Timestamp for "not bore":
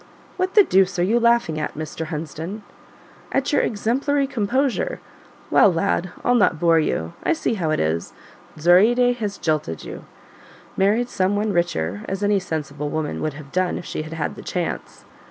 6.33-6.79